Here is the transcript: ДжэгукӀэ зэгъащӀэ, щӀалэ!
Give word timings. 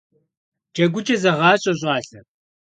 ДжэгукӀэ 0.73 1.15
зэгъащӀэ, 1.21 1.73
щӀалэ! 1.79 2.19